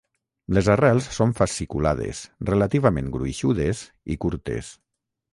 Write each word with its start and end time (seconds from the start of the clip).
Les 0.57 0.67
arrels 0.75 1.09
són 1.17 1.33
fasciculades, 1.39 2.21
relativament 2.49 3.11
gruixudes 3.17 3.83
i 4.15 4.17
curtes. 4.25 4.73